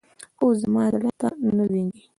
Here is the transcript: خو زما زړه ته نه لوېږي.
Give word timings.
خو 0.37 0.47
زما 0.61 0.83
زړه 0.93 1.11
ته 1.19 1.27
نه 1.43 1.49
لوېږي. 1.71 2.03